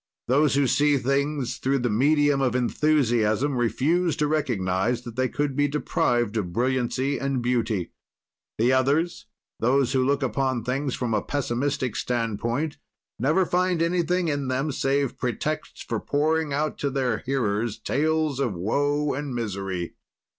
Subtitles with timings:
[0.27, 5.55] Those, who see things through the medium of enthusiasm refuse to recognize that they could
[5.55, 7.91] be deprived of brilliancy and beauty.
[8.57, 9.27] The others,
[9.59, 12.79] those who look upon things from a pessimistic standpoint,
[13.19, 18.55] never find anything in them save pretexts for pouring out to their hearers tales of
[18.55, 19.93] woe and misery.